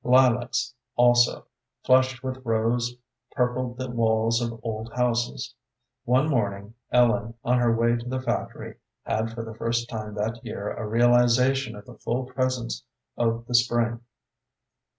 [0.03, 1.45] Lilacs also,
[1.85, 2.95] flushed with rose,
[3.33, 5.53] purpled the walls of old houses.
[6.05, 10.43] One morning Ellen, on her way to the factory, had for the first time that
[10.43, 12.83] year a realization of the full presence
[13.15, 13.99] of the spring.